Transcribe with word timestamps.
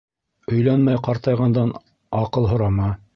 Өйләнмәй 0.53 1.01
ҡартайғандан 1.09 1.75
аҡыл 2.23 2.49
һорама. 2.55 2.89